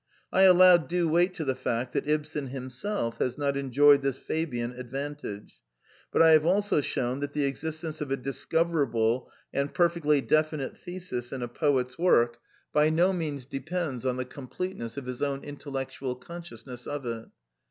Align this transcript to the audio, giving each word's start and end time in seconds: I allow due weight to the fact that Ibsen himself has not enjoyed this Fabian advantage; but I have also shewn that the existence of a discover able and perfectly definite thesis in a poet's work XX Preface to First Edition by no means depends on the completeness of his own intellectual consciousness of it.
I 0.33 0.41
allow 0.45 0.77
due 0.77 1.07
weight 1.07 1.35
to 1.35 1.45
the 1.45 1.53
fact 1.53 1.93
that 1.93 2.07
Ibsen 2.09 2.47
himself 2.47 3.19
has 3.19 3.37
not 3.37 3.55
enjoyed 3.55 4.01
this 4.01 4.17
Fabian 4.17 4.71
advantage; 4.73 5.59
but 6.11 6.23
I 6.23 6.31
have 6.31 6.43
also 6.43 6.81
shewn 6.81 7.19
that 7.19 7.33
the 7.33 7.45
existence 7.45 8.01
of 8.01 8.09
a 8.09 8.17
discover 8.17 8.83
able 8.83 9.29
and 9.53 9.71
perfectly 9.71 10.19
definite 10.19 10.75
thesis 10.75 11.31
in 11.31 11.43
a 11.43 11.47
poet's 11.47 11.99
work 11.99 12.37
XX 12.37 12.37
Preface 12.37 12.41
to 12.73 12.79
First 12.79 12.87
Edition 12.87 12.95
by 12.95 13.01
no 13.03 13.13
means 13.13 13.45
depends 13.45 14.05
on 14.07 14.17
the 14.17 14.25
completeness 14.25 14.97
of 14.97 15.05
his 15.05 15.21
own 15.21 15.43
intellectual 15.43 16.15
consciousness 16.15 16.87
of 16.87 17.05
it. 17.05 17.27